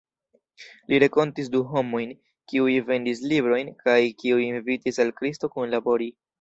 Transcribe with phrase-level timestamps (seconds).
[0.93, 2.15] Li renkontis du homojn,
[2.53, 6.13] kiuj vendis librojn, kaj kiuj invitis al Kristo kunlabori.